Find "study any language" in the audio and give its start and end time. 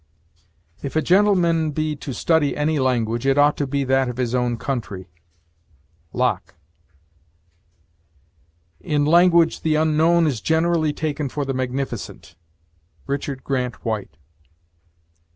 2.11-3.27